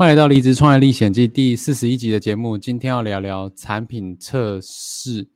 [0.00, 2.56] 欢迎来到《离职创业历险记》第四十一集的节目。
[2.56, 5.28] 今天要聊聊产品测试，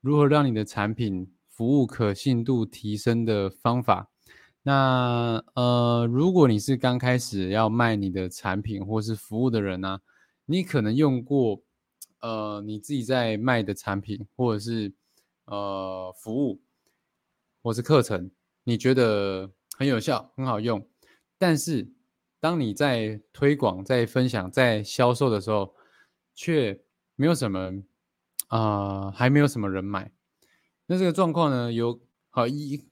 [0.00, 4.08] 如何让你的产品服务可信度提升的方法。
[4.62, 9.98] 那呃，如果你是刚开始要卖你的产品或是服务的人呢，
[10.46, 11.60] 你可能用过
[12.22, 14.90] 呃你自己在卖的产品或者是
[15.44, 16.62] 呃服务
[17.62, 18.30] 或是课程，
[18.64, 20.82] 你觉得很有效、很好用，
[21.36, 21.86] 但是
[22.40, 25.74] 当你在推广、在分享、在销售的时候，
[26.34, 26.80] 却
[27.16, 27.82] 没有什么
[28.46, 30.12] 啊，还没有什么人买。
[30.86, 32.86] 那这个状况呢，有好一，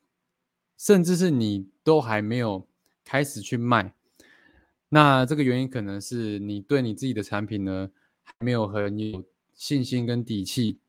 [0.77, 2.67] 甚至是你都还没有
[3.05, 3.95] 开始去卖。
[4.89, 7.91] 那这个原因可能是你对你自己的产品呢，
[8.25, 10.81] 还没有很有信心跟底气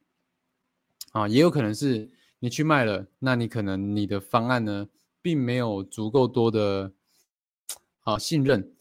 [1.11, 4.89] 啊，也有可能是你去卖了，那你可能你的方案呢，
[5.21, 6.94] 并没有足够多的。
[8.08, 8.73] 啊，信任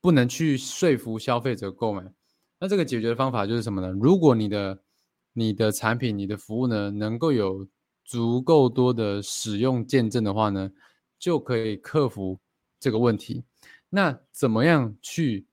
[0.00, 2.04] 不能去说服消费者购买，
[2.60, 3.90] 那这个解决的方法就是什么呢？
[4.00, 4.80] 如果你的
[5.32, 7.66] 你的产品、你的服务呢，能够有
[8.04, 10.70] 足够多的使用见证的话呢，
[11.18, 12.38] 就可以克服
[12.78, 13.42] 这个问题。
[13.88, 15.48] 那怎么样去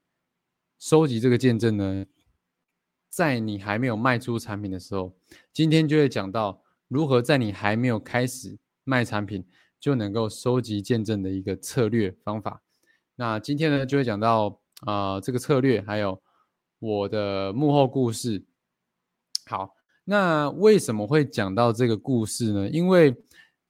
[0.77, 2.05] 收集这个见证呢？
[3.09, 5.17] 在你还没有卖出产品的时候，
[5.52, 9.44] 今天就会讲到如何在你还没有开始卖产品
[9.80, 12.61] 就能够收集见证的一个策略方法。
[13.17, 16.21] 那今天呢，就会讲到啊这个策略，还有
[16.80, 18.44] 我的幕后故事。
[19.45, 22.70] 好，那为什么会讲到这个故事呢？
[22.70, 23.15] 因为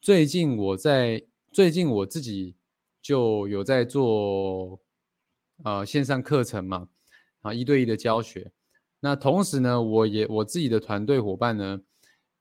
[0.02, 2.56] 最近我在最近我自己
[3.02, 4.80] 就有在做
[5.64, 6.88] 呃线上课程嘛，
[7.42, 8.52] 啊一对一的教学。
[9.00, 11.82] 那同时呢，我也我自己的团队伙伴呢，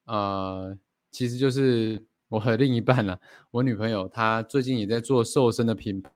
[0.07, 0.79] 呃，
[1.11, 3.21] 其实就是我和另一半了，
[3.51, 6.11] 我女朋友她最近也在做瘦身的品牌。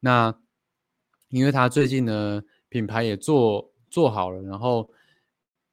[0.00, 0.32] 那，
[1.28, 4.88] 因为他最近呢，品牌也做做好了，然后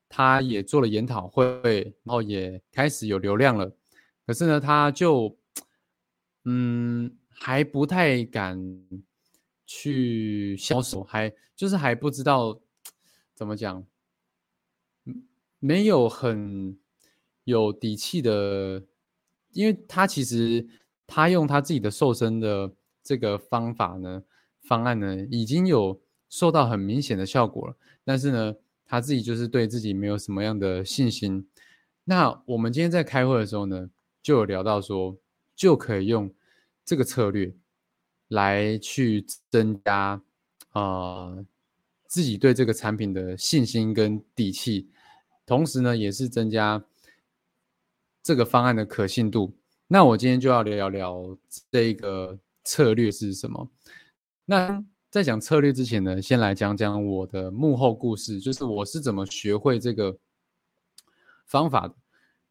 [0.10, 1.62] 他也做了研讨会，
[2.04, 3.72] 然后也开始有流量了。
[4.26, 5.38] 可是呢，他就，
[6.46, 8.60] 嗯，还不太敢
[9.68, 12.60] 去销售，还就是还不知道
[13.36, 13.86] 怎么讲，
[15.60, 16.76] 没有很
[17.44, 18.84] 有底气的，
[19.52, 20.68] 因为他其实
[21.06, 22.74] 他用他自己的瘦身的。
[23.06, 24.24] 这个方法呢，
[24.64, 27.78] 方案呢，已经有受到很明显的效果了。
[28.04, 28.56] 但是呢，
[28.88, 31.48] 他自己就是对自己没有什么样的信心。
[32.04, 33.92] 那我们今天在开会的时候呢，
[34.24, 35.16] 就有聊到说，
[35.56, 36.34] 就可以用
[36.84, 37.54] 这个策略
[38.30, 40.20] 来去增加
[40.72, 41.46] 啊
[42.08, 44.90] 自己对这个产品的信心跟底气，
[45.46, 46.84] 同时呢，也是增加
[48.24, 49.54] 这个方案的可信度。
[49.88, 51.38] 那我今天就要聊聊
[51.70, 52.40] 这一个。
[52.66, 53.72] 策略是什么？
[54.44, 60.20] 那在讲策略之前呢，先来讲讲我的幕后故事，就是我是怎么学会这个
[61.46, 61.96] 方法的。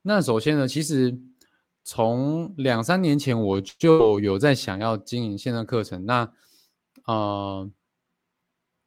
[0.00, 1.14] 那首先呢，其实
[1.82, 6.32] 从两三年前我就有在想要经营线上课程，那
[7.06, 7.70] 呃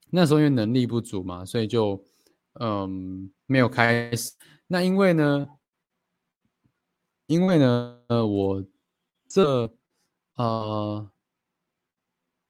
[0.09, 2.03] 那时候因为能力不足嘛，所以就
[2.59, 4.31] 嗯没有开始。
[4.65, 5.47] 那因为呢，
[7.27, 8.65] 因为呢，呃我
[9.29, 9.71] 这
[10.33, 11.11] 呃。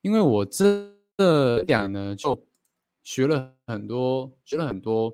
[0.07, 2.47] 因为我这这两呢，就
[3.03, 5.13] 学了很多，学了很多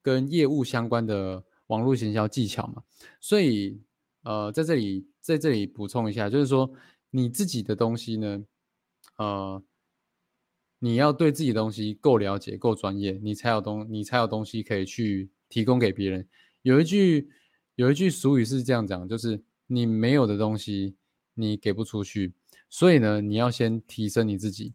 [0.00, 2.82] 跟业务相关的网络行销技巧嘛，
[3.20, 3.78] 所以
[4.22, 6.72] 呃，在这里在这里补充一下，就是说
[7.10, 8.42] 你自己的东西呢，
[9.18, 9.62] 呃，
[10.78, 16.26] 你要对自己的东西够了解、够专业，你才有东你才有东西可以去提供给别人。
[16.62, 17.28] 有一句
[17.74, 20.96] 有一句俗语是这样讲，就是你没有的东西，
[21.34, 22.32] 你给不出去。
[22.72, 24.72] 所以呢，你要先提升你自己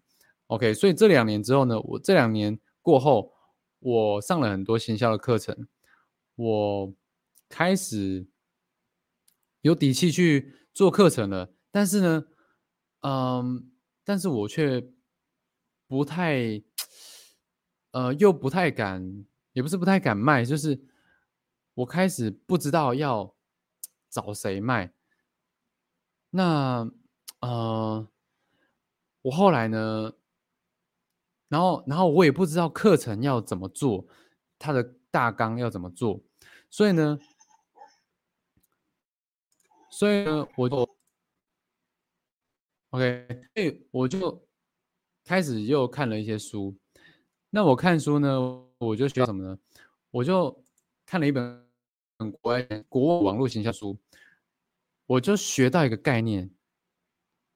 [0.47, 0.73] ，OK？
[0.73, 3.33] 所以这两年之后呢，我这两年过后，
[3.79, 5.65] 我上了很多行销的课程，
[6.35, 6.93] 我
[7.47, 8.27] 开始
[9.61, 11.53] 有底气去做课程了。
[11.71, 12.25] 但是呢，
[12.99, 13.71] 嗯，
[14.03, 14.85] 但是我却
[15.87, 16.61] 不太，
[17.91, 20.85] 呃，又不太敢，也不是不太敢卖，就是
[21.75, 23.33] 我开始不知道要
[24.09, 24.93] 找谁卖，
[26.31, 26.91] 那。
[27.45, 28.07] 呃，
[29.21, 30.11] 我后来呢，
[31.47, 34.03] 然后然后我也不知道课程要怎么做，
[34.57, 36.19] 它的大纲要怎么做，
[36.71, 37.19] 所以呢，
[39.91, 40.97] 所以呢，我就
[42.89, 44.43] OK，所以我就
[45.23, 46.75] 开始又看了一些书。
[47.51, 49.59] 那我看书呢，我就学到什么呢？
[50.09, 50.63] 我就
[51.05, 51.63] 看了一本
[52.41, 53.95] 国外国外网络形象书，
[55.05, 56.49] 我就学到一个概念，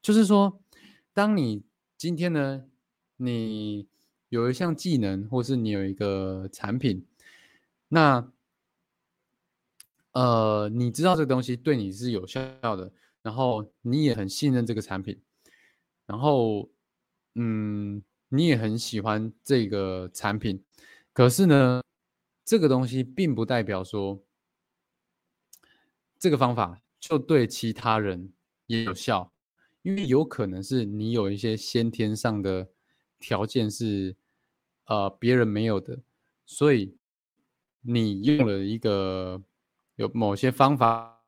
[0.01, 0.61] 就是说，
[1.13, 1.63] 当你
[1.97, 2.65] 今天呢，
[3.17, 3.87] 你
[4.29, 7.05] 有一项技能，或是你有一个产品，
[7.89, 8.31] 那
[10.11, 12.91] 呃，你知道这个东西对你是有效的，
[13.21, 15.21] 然后你也很信任这个产品，
[16.05, 16.69] 然后
[17.35, 20.63] 嗯，你也很喜欢这个产品，
[21.13, 21.81] 可是呢？
[22.45, 24.23] 这个东西并不代表说
[26.17, 28.33] 这个方法就对其他人
[28.65, 29.31] 也有效，
[29.81, 32.69] 因为有可能是你有一些先天上的
[33.17, 34.15] 条件是
[34.85, 35.99] 呃别人没有的，
[36.45, 36.97] 所以
[37.81, 39.41] 你用了一个
[39.95, 41.23] 有某些方法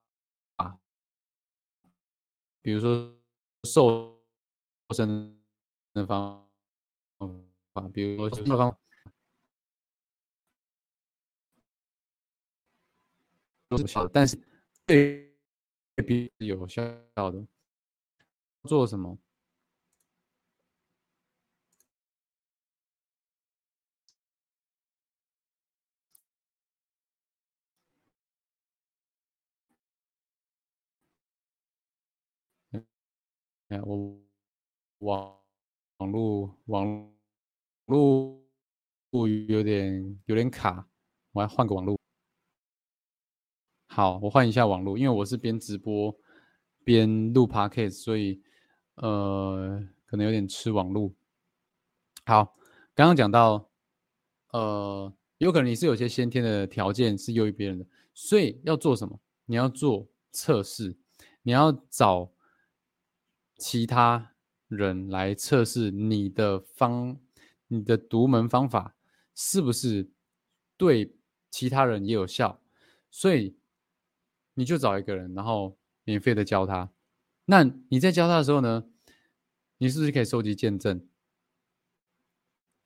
[0.57, 0.77] 啊，
[2.61, 3.15] 比如说
[3.63, 4.21] 瘦
[4.93, 5.41] 身
[5.93, 6.47] 的方
[7.73, 8.77] 法，比如说什么方。
[13.69, 14.37] 有效，但是
[14.85, 15.33] 对
[16.05, 16.83] 比有效
[17.15, 17.47] 的
[18.67, 19.17] 做什么？
[33.69, 34.19] 哎，我
[34.99, 35.39] 网
[35.97, 37.13] 网络网
[37.85, 38.43] 络
[39.47, 40.85] 有点有点卡，
[41.31, 41.97] 我要换个网络。
[43.87, 46.13] 好，我换一下网络，因为我是边直播
[46.83, 48.41] 边录 podcast，所以
[49.01, 51.11] 呃可能有点吃网络。
[52.25, 52.55] 好，
[52.95, 53.69] 刚刚讲到，
[54.51, 59.19] 呃，有可能你是有些先天的条件是优于别人的，所以要做什么？
[59.45, 60.95] 你要做测试，
[61.43, 62.31] 你要找
[63.57, 64.33] 其他
[64.67, 67.17] 人来测试你的方，
[67.67, 68.95] 你的独门方法
[69.35, 70.09] 是不是
[70.77, 71.15] 对
[71.49, 72.59] 其他人也有效，
[73.09, 73.55] 所以。
[74.53, 76.91] 你就找一个人，然后免费的教他。
[77.45, 78.83] 那你在教他的时候呢，
[79.81, 81.03] 你是不是可以收集见证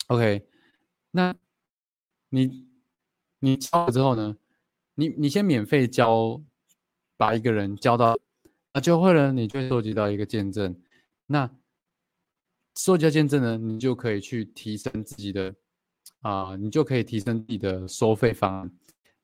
[0.07, 0.47] ？OK，
[1.12, 1.36] 那
[2.30, 2.69] 你
[3.39, 4.38] 你教了之后呢，
[4.94, 6.42] 你你先免费教，
[7.18, 8.18] 把一个人教到
[8.71, 10.74] 啊教会了，你就收集到一个见证。
[11.25, 11.53] 那
[12.77, 15.53] 收集到见证呢，你就可以去提升自己的
[16.21, 18.71] 啊，你就可以提升自己的收费方案。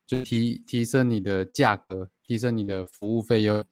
[0.05, 3.63] 就提提升你的价格，提升你的服务费用，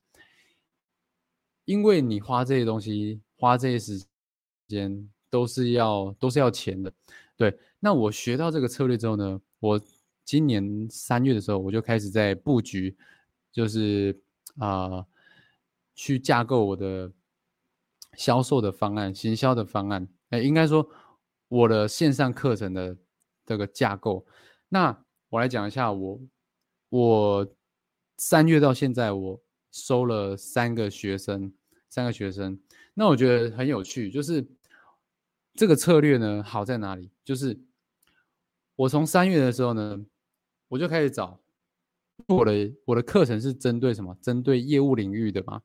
[1.65, 4.06] 因为你花这些东西，花这些时
[4.68, 6.94] 间都是要都是要钱的。
[7.36, 9.81] 对，那我学到这个策略之后呢，我
[10.24, 12.95] 今年三月的时候，我就开始在布局，
[13.51, 14.21] 就是
[14.57, 15.06] 啊，
[15.95, 17.12] 去架构我的
[18.15, 20.07] 销售的方案、行销的方案。
[20.30, 20.88] 哎，应该说
[21.47, 22.95] 我的线上课程的
[23.45, 24.25] 这个架构，
[24.68, 25.06] 那。
[25.31, 26.19] 我来讲一下，我
[26.89, 27.47] 我
[28.18, 29.39] 三月到现在，我
[29.71, 31.53] 收了三个学生，
[31.89, 32.59] 三个学生。
[32.94, 34.45] 那我觉得很有趣，就是
[35.56, 37.09] 这个策略呢好在哪里？
[37.25, 37.59] 就是
[38.75, 40.06] 我从三月的时候呢，
[40.68, 41.40] 我就开始找
[42.28, 44.18] 我的我的课程是针对什么？
[44.21, 45.61] 针对业务领域的嘛，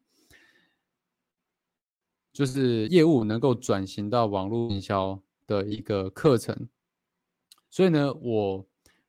[2.32, 6.68] 就是业务能够转型到网络营销的一个课程。
[7.70, 8.66] 所以呢，我。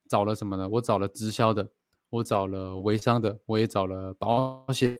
[0.07, 0.69] 找了什么呢？
[0.69, 1.67] 我找了直销的，
[2.11, 4.99] 我找了微商的，我也找了保险。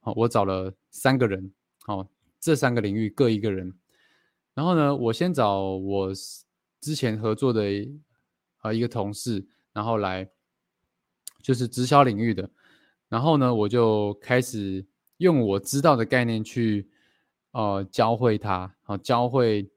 [0.00, 1.52] 好，我找了三个人。
[1.86, 2.04] 好，
[2.40, 3.72] 这三个领域各一个人。
[4.54, 6.12] 然后呢，我先找我
[6.80, 7.62] 之前合作的
[8.58, 10.28] 啊一个同事，然后来
[11.40, 12.50] 就是直销领域的。
[13.08, 14.84] 然后呢，我就开始
[15.18, 16.90] 用我知道的概念去
[17.52, 19.70] 呃教会他，好教会。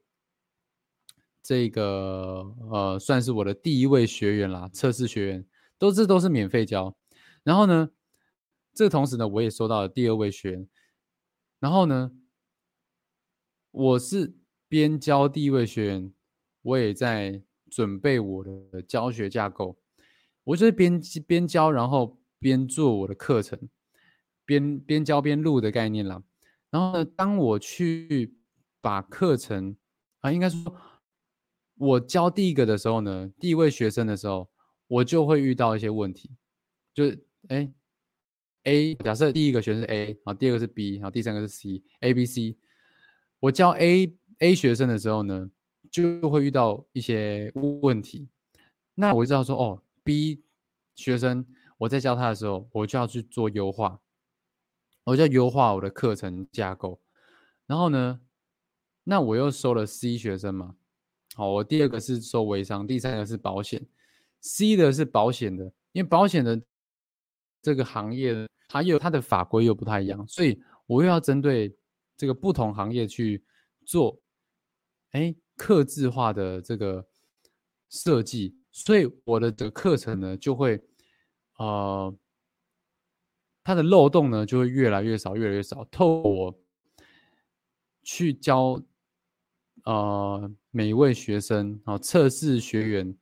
[1.44, 5.46] 这个呃，算是我的第一位学员啦，测试学员，
[5.78, 6.96] 都是都是免费教。
[7.44, 7.92] 然后呢，
[8.74, 10.68] 这同时呢，我也收到了第二位学员。
[11.60, 12.12] 然后呢，
[13.72, 14.36] 我是
[14.68, 16.14] 边教第一位学员，
[16.62, 19.78] 我也在准备我的教学架构。
[20.44, 23.70] 我就是边边教，然后边做我的课程，
[24.46, 26.24] 边边教边录的概念啦。
[26.70, 28.38] 然后呢，当我去
[28.82, 29.76] 把课程
[30.22, 30.76] 啊，应该说。
[31.82, 34.50] 我教第一个的时候呢，第一位学生的时候，
[34.88, 36.30] 我就会遇到一些问题，
[36.94, 37.06] 就
[37.48, 37.74] 哎
[38.64, 42.58] ，A 假设第一个学生是 A，然后第二个是 B，然后第三个是 C，A、B、C。
[43.40, 45.50] 我教 A A 学生的时候呢
[45.90, 47.52] 就会遇到一些
[47.82, 48.28] 问题。
[48.96, 50.44] 那我知道说，哦，B
[50.96, 51.46] 学生
[51.78, 54.00] 我在教他的时候，我就要去做优化，
[55.06, 57.02] 我就要优化我的课程架构。
[57.66, 58.20] 然后呢，
[59.04, 60.76] 那我又收了 C 学生嘛，
[61.36, 63.88] 好，我第二个是收微商，第三个是保险。
[64.42, 66.62] C 的是保险的，因为保险的
[67.62, 71.76] 这个行业它又它的法规又不太一样，所以我又要针对
[72.18, 73.44] 这个不同行业去
[73.86, 74.20] 做，
[75.12, 77.06] 哎，刻字化的这个
[77.90, 80.82] 设计，所以我的这个课程呢就会，
[81.58, 82.16] 呃，
[83.64, 85.84] 它的漏洞呢就会越来越少，越来越少。
[85.92, 86.60] 透过我
[88.04, 88.82] 去教，
[89.86, 93.18] 呃，每一位学生啊，测试学员。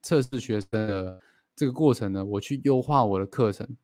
[0.00, 1.20] 测试学生的
[1.58, 3.76] 这个过程呢，我去优化我的课程。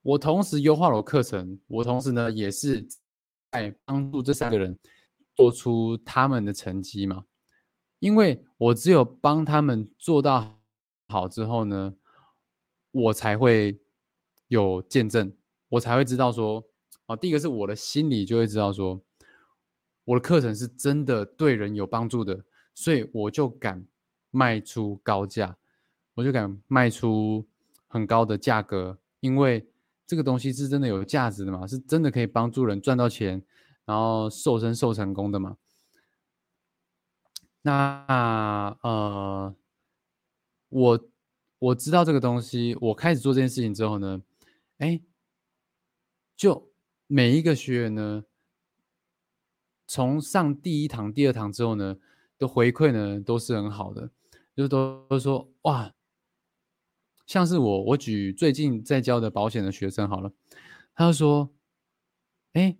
[0.00, 2.88] 我同时优化了课程，我同时呢也是
[3.52, 4.78] 在帮助这三个人
[5.34, 7.26] 做出他们的成绩嘛。
[7.98, 10.58] 因为我只有帮他们做到
[11.08, 11.94] 好之后呢，
[12.92, 13.78] 我才会
[14.48, 15.30] 有见证，
[15.68, 16.66] 我才会知道说，
[17.04, 18.98] 啊，第一个是我的心里就会知道说，
[20.04, 22.42] 我的课程是真的对人有帮助的，
[22.74, 23.86] 所以我就敢。
[24.32, 25.56] 卖出高价，
[26.16, 27.46] 我就敢卖出
[27.86, 29.68] 很高的价格，因为
[30.06, 33.44] 这个东西是真的有价值的嘛，是真的可以帮助人赚到钱，
[33.84, 35.58] 然后瘦身瘦成功的嘛。
[37.60, 39.54] 那呃，
[40.70, 41.08] 我
[41.58, 44.22] 我知道这个东西，我开始做这件事情之后呢，
[44.78, 45.02] 哎，
[46.34, 46.72] 就
[47.06, 48.24] 每一个学员呢，
[49.86, 51.98] 从上第一堂、第二堂之后呢，
[52.38, 54.10] 的回馈呢都是很好的。
[54.56, 55.92] 就都都说哇，
[57.26, 60.32] 像是我，我举最近在教的保险的学生好了，
[60.94, 61.50] 他就说，
[62.52, 62.76] 哎，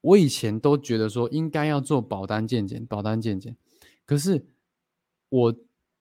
[0.00, 3.56] 我以前都觉得说应该要做保单鉴检，保单鉴检，
[4.04, 4.44] 可是
[5.28, 5.56] 我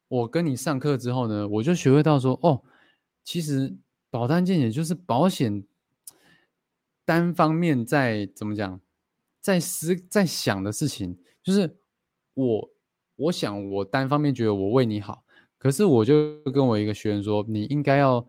[0.08, 2.64] 我跟你上课之后呢，我就学会到说，哦，
[3.24, 3.78] 其实
[4.10, 5.64] 保单健检就是保险
[7.06, 8.82] 单方面在怎么讲，
[9.40, 11.78] 在思在想的事情，就是
[12.34, 12.70] 我。
[13.22, 15.26] 我想，我单方面觉得我为你好，
[15.60, 18.26] 可是我就跟我一个学员说，你应该要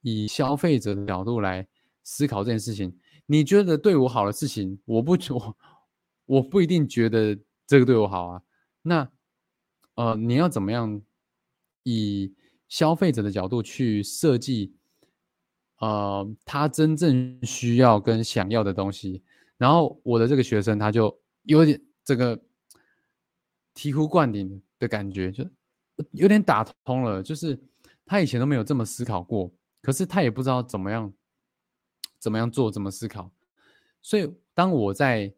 [0.00, 1.64] 以消费者的角度来
[2.02, 2.92] 思考这件事情。
[3.26, 5.56] 你觉得对我好的事情，我不我
[6.26, 8.42] 我不一定觉得这个对我好啊。
[8.82, 9.08] 那
[9.94, 11.00] 呃，你要怎么样
[11.84, 12.34] 以
[12.68, 14.74] 消费者的角度去设计，
[15.78, 19.22] 呃，他真正需要跟想要的东西？
[19.56, 22.40] 然后我的这个学生他就有点这个。
[23.72, 25.48] 醍醐灌顶的感觉，就
[26.12, 27.22] 有点打通了。
[27.22, 27.58] 就是
[28.04, 29.52] 他以前都没有这么思考过，
[29.82, 31.12] 可是他也不知道怎么样
[32.18, 33.30] 怎么样做，怎么思考。
[34.02, 35.32] 所以当我在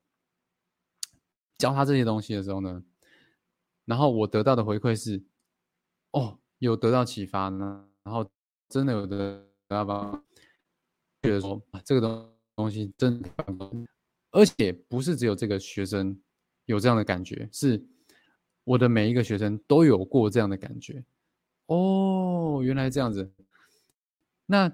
[1.58, 2.82] 教他这些东西的时候呢，
[3.84, 5.22] 然后我得到的回馈是：
[6.12, 7.88] 哦，有得到启发呢。
[8.04, 8.28] 然后
[8.68, 10.22] 真的有得到吧？
[11.22, 13.22] 觉得说这个东东西真，
[14.32, 16.20] 而且不是只有这个学生
[16.64, 17.84] 有这样的感觉，是。
[18.64, 21.04] 我的每一个学生都有过这样的感觉，
[21.66, 23.32] 哦，原来这样子。
[24.46, 24.70] 那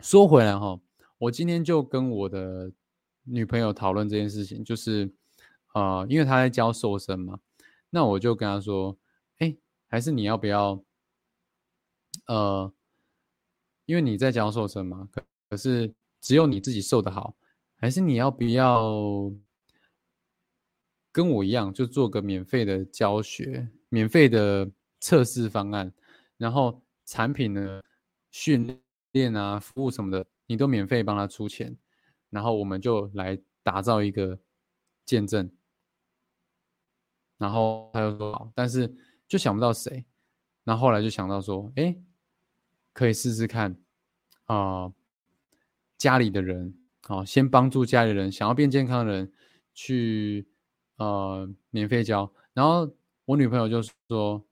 [0.00, 0.80] 说回来哈，
[1.18, 2.70] 我今天就跟我的
[3.24, 5.12] 女朋友讨论这件事情，就是
[5.72, 7.40] 啊，因为她在教瘦身嘛，
[7.90, 8.96] 那我就跟她说，
[9.38, 9.56] 哎，
[9.88, 10.80] 还是你要不要，
[12.26, 12.72] 呃，
[13.86, 17.34] 因为你在教瘦身嘛，可可是只有你自己瘦的好，
[17.76, 19.32] 还是你要不要？
[21.18, 24.70] 跟我一样，就做个免费的教学、免费的
[25.00, 25.92] 测试方案，
[26.36, 27.82] 然后产品呢、
[28.30, 31.76] 训练啊、服务什么的，你都免费帮他出钱，
[32.30, 34.38] 然后我们就来打造一个
[35.04, 35.50] 见证。
[37.36, 38.94] 然后他就说好，但是
[39.26, 40.04] 就想不到谁，
[40.62, 41.96] 然后后来就想到说，哎，
[42.92, 43.76] 可以试试看
[44.44, 44.92] 啊，
[45.96, 49.32] 家里的人，好，先帮助家里人想要变健康的人
[49.74, 50.46] 去。
[50.98, 52.90] 呃，免费教，然后
[53.24, 54.44] 我女朋友就说，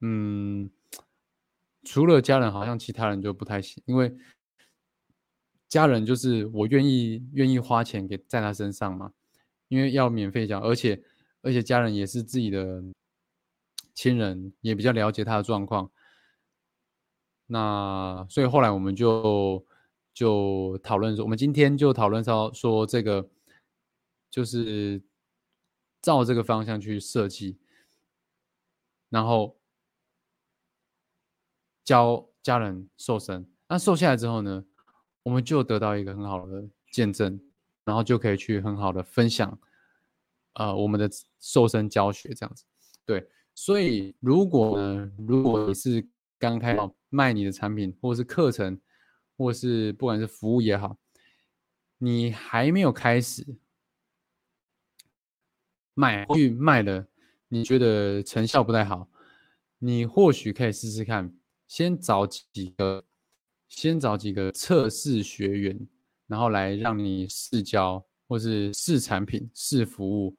[0.00, 0.70] 嗯，
[1.82, 4.14] 除了家人，好像其他人就不太行，因为
[5.66, 9.14] 家人就是我愿意愿意花钱给在他身上嘛，
[9.68, 11.02] 因为要免费教，而且
[11.40, 12.84] 而且家人也是自己的
[13.94, 15.90] 亲人，也比较了解他的状况，
[17.46, 19.64] 那所以后来我们就
[20.12, 23.26] 就讨论说，我们今天就讨论到说这个
[24.30, 25.00] 就是。
[26.00, 27.58] 照这个方向去设计，
[29.08, 29.56] 然后
[31.84, 33.50] 教家人瘦身。
[33.68, 34.64] 那瘦下来之后呢，
[35.22, 37.40] 我们就得到一个很好的见证，
[37.84, 39.58] 然后就可以去很好的分享，
[40.54, 42.64] 呃我们的瘦身教学这样子。
[43.04, 46.06] 对，所以如果呢，如果你是
[46.38, 48.80] 刚开始卖你的产品，或是课程，
[49.36, 50.96] 或是不管是服务也好，
[51.98, 53.56] 你还没有开始
[55.98, 57.04] 卖，去卖了，
[57.48, 59.08] 你觉得成效不太好，
[59.80, 61.34] 你或许可以试试看，
[61.66, 63.04] 先找几个，
[63.68, 65.88] 先找几个测试学员，
[66.28, 70.36] 然后来让你试教，或是试产品、试服务，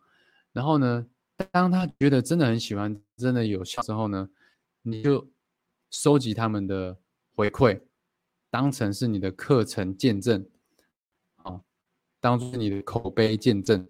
[0.54, 1.06] 然后呢？
[1.52, 4.30] 当他觉得真的很喜欢，真的有效之后呢，
[4.82, 5.26] 你就
[5.90, 6.98] 收集他们的
[7.34, 7.80] 回馈，
[8.50, 10.46] 当成是你的课程见证，
[11.38, 11.62] 啊，
[12.20, 13.88] 当做你的口碑见证。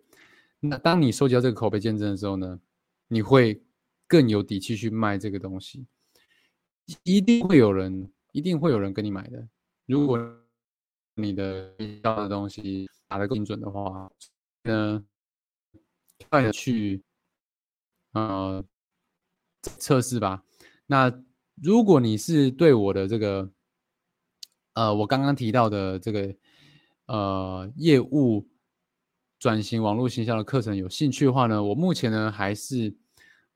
[0.60, 2.60] 那当你收集到这个口碑见证的时候呢，
[3.08, 3.64] 你会
[4.08, 5.86] 更有底气去卖这个东西，
[7.04, 9.48] 一定会有人，一定会有人跟你买的。
[9.86, 10.20] 如果
[11.16, 14.12] 你的要的东西打得更准的话，
[14.64, 15.06] 呢，
[16.30, 17.04] 快的去。
[18.14, 18.66] 呃，
[19.62, 20.44] 测试吧。
[20.88, 21.24] 那
[21.62, 23.52] 如果你是对我的这个，
[24.74, 26.36] 呃，我刚刚提到的这个，
[27.06, 28.50] 呃，业务
[29.40, 32.94] 转型网络行销的课程有兴趣的话呢，我目前呢还是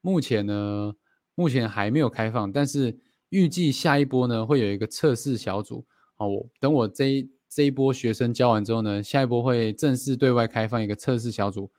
[0.01, 0.95] 目前呢
[1.35, 2.97] 目前还没有开放，但是
[3.29, 5.85] 预计下一波呢会有一个测试小组。
[6.15, 11.69] 好，我等我这一这一波学生教完之后呢，下一波会正式对外开放一个测试小组。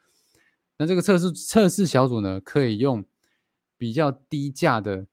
[0.77, 3.05] 那这个测试测试小组呢，可以用
[3.79, 5.07] 比较低价的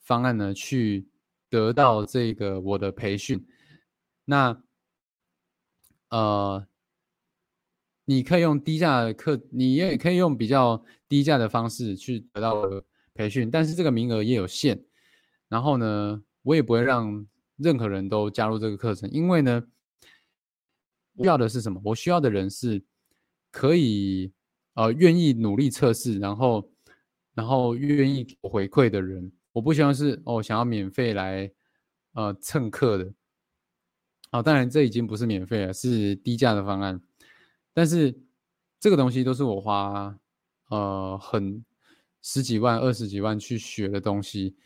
[0.00, 1.08] 方案呢，去
[1.48, 3.46] 得到这个我的培训。
[4.26, 4.62] 那
[6.10, 6.66] 呃，
[8.08, 12.64] 你可以用低价的课，你也可以用比较低价的方式去得到
[13.12, 14.82] 培训，但是这个名额也有限。
[15.46, 17.26] 然后呢，我也不会让
[17.58, 19.62] 任何人都加入这个课程，因为呢，
[21.18, 21.78] 需要的是什么？
[21.84, 22.82] 我需要的人是
[23.50, 24.32] 可以。
[24.74, 26.70] 呃，愿意努力测试，然后，
[27.34, 31.50] 然后愿意回馈的人，我不希望是哦，想要免费来
[32.12, 33.12] 呃蹭课的。
[34.30, 37.00] 好，当然这已经不是免费了，是低价的方案。
[37.74, 38.14] 但是
[38.80, 40.18] 这个东西都是我花
[40.68, 41.64] 呃很
[42.22, 44.56] 十几万、二十几万去学的东西，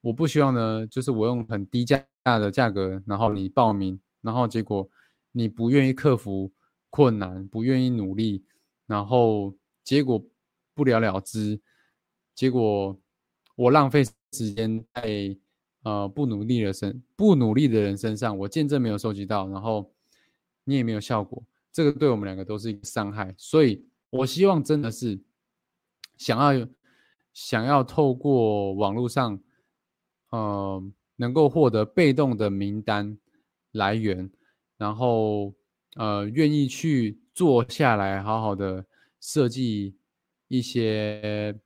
[0.00, 4.88] 我不希望呢，就是我用很低价的价格，然后你报名，然后结果
[5.32, 6.52] 你不愿意克服
[6.90, 8.44] 困难，不愿意努力。
[8.86, 10.22] 然后结果
[10.74, 11.58] 不了了之，
[12.34, 12.98] 结果
[13.54, 15.36] 我浪费时间在
[15.82, 19.90] 呃不努力的身不努力的人身上，我见证没有收集到，然后
[20.64, 23.34] 你也没有效果，这个对我们两个都是一个伤害。
[23.38, 25.18] 所以我希望真的是
[26.18, 26.68] 想要
[27.32, 29.42] 想要透过网络上，
[30.30, 30.82] 呃，
[31.16, 33.18] 能够获得被动的名单
[33.72, 34.30] 来源，
[34.76, 35.54] 然后
[35.96, 37.18] 呃愿意去。
[37.34, 38.84] 坐下来，好好的
[39.18, 39.96] 设计
[40.48, 41.58] 一些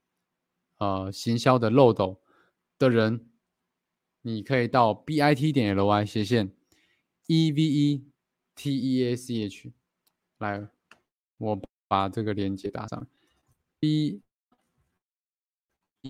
[0.79, 2.21] 呃行销的漏斗
[2.79, 3.29] 的人，
[4.23, 6.53] 你可以到 b i t 点 l y 斜线
[7.27, 8.05] e v e
[8.55, 9.73] t e a c h
[10.39, 10.69] 来，
[11.39, 13.07] 我把这个链接打上
[13.81, 14.21] b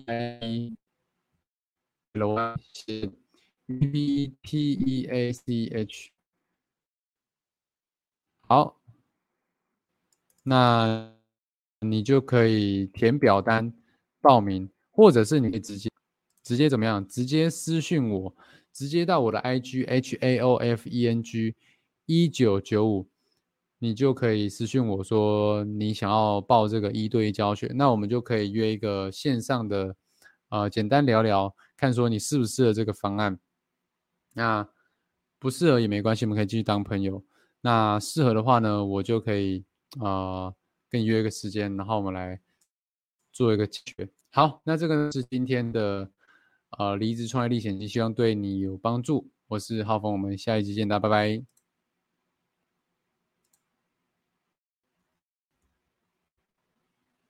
[0.05, 0.73] a
[2.13, 3.11] l y 斜
[3.67, 6.11] e v t e a c h
[8.41, 8.81] 好。
[10.43, 11.13] 那
[11.81, 13.73] 你就可以填表单
[14.21, 15.89] 报名，或者是你可以直接
[16.41, 17.05] 直接怎么样？
[17.05, 18.33] 直接私信我，
[18.71, 21.53] 直接到我的 IG H A O F E N G
[22.05, 23.09] 一九九五，
[23.79, 29.95] 你就可以私信我说你想要报这个一对一教学，那我们就可以约一个线上的，
[30.49, 33.39] 呃，简单聊聊，看说你适不适合这个方案。
[34.33, 34.67] 那
[35.39, 37.23] 不适合也没关系，我们可以继续当朋友。
[37.61, 39.63] 那适合的话呢，我就可以。
[40.01, 40.53] 啊，
[40.89, 42.37] 跟你约一个时间，然后我们来
[43.31, 44.07] 做一个解决。
[44.31, 46.11] 好，那这个呢是今天的
[46.77, 49.31] 呃离职创业历险记，希望对你有帮助。
[49.47, 51.56] 我是浩峰，我们下一集见，大家拜拜。